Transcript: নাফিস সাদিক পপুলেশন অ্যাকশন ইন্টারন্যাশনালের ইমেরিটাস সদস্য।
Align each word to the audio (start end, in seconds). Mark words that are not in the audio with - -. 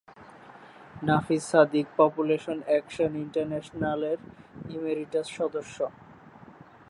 নাফিস 1.03 1.43
সাদিক 1.51 1.87
পপুলেশন 1.97 2.57
অ্যাকশন 2.67 3.11
ইন্টারন্যাশনালের 3.15 4.19
ইমেরিটাস 4.69 5.27
সদস্য। 5.37 5.77